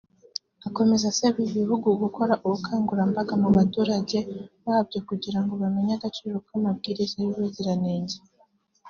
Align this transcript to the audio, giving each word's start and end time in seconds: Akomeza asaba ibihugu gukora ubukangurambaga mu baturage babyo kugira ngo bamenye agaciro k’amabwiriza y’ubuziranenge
Akomeza 0.67 1.05
asaba 1.11 1.37
ibihugu 1.47 1.87
gukora 2.03 2.33
ubukangurambaga 2.45 3.33
mu 3.41 3.49
baturage 3.57 4.19
babyo 4.65 4.99
kugira 5.07 5.39
ngo 5.43 5.53
bamenye 5.63 5.91
agaciro 5.95 6.35
k’amabwiriza 6.45 7.15
y’ubuziranenge 7.25 8.17